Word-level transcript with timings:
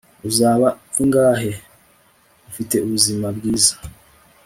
uzaba 0.29 0.67
ingahe? 1.01 1.51
ufite 2.49 2.75
ubuzima 2.85 3.27
bwiza 3.37 3.73